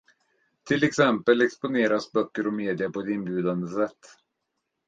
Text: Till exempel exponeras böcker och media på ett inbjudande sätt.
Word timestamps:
Till 0.67 0.83
exempel 0.83 1.41
exponeras 1.41 2.11
böcker 2.11 2.47
och 2.47 2.53
media 2.53 2.89
på 2.89 2.99
ett 2.99 3.09
inbjudande 3.09 3.67
sätt. 3.67 3.99